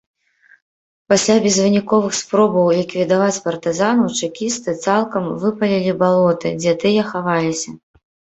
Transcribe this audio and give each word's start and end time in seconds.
Пасля 1.11 1.35
безвыніковых 1.43 2.13
спробаў 2.21 2.71
ліквідаваць 2.77 3.43
партызанаў 3.45 4.07
чэкісты 4.27 4.75
цалкам 4.87 5.23
выпалілі 5.43 5.91
балоты, 6.03 6.47
дзе 6.63 6.73
тыя 6.85 7.01
хаваліся. 7.13 7.69